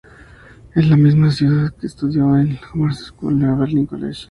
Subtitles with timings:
[0.73, 4.19] En la misma ciudad estudió en el Horace Mann School y el Oberlin College.